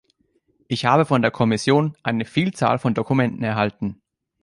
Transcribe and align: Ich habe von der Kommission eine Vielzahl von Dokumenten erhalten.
Ich 0.67 0.85
habe 0.85 1.05
von 1.05 1.21
der 1.21 1.29
Kommission 1.29 1.95
eine 2.01 2.25
Vielzahl 2.25 2.79
von 2.79 2.95
Dokumenten 2.95 3.43
erhalten. 3.43 4.01